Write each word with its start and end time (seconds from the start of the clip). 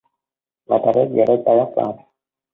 mà 0.69 0.77
ta 0.85 0.91
riết 0.95 1.07
giữa 1.15 1.25
đôi 1.27 1.37
tay 1.45 1.55
thất 1.59 1.71
vọng. 1.75 1.99